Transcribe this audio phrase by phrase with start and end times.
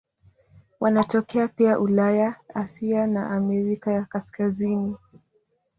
[0.79, 4.95] Wanatokea pia Ulaya, Asia na Amerika ya Kaskazini.